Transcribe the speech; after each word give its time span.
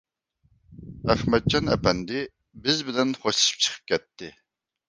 ئەخمەتجان 1.13 1.69
ئەپەندى 1.75 2.23
بىز 2.65 2.83
بىلەن 2.89 3.15
خوشلىشىپ 3.25 3.63
چىقىپ 3.67 3.93
كەتتى. 3.93 4.33